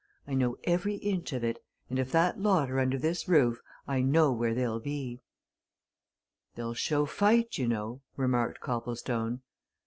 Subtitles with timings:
[0.27, 4.01] I know every inch of it, and if that lot are under this roof I
[4.01, 5.21] know where they'll be."
[6.55, 9.41] "They'll show fight, you know," remarked Copplestone.